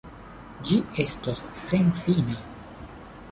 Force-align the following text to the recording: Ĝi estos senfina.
Ĝi 0.69 0.77
estos 1.03 1.45
senfina. 1.65 2.39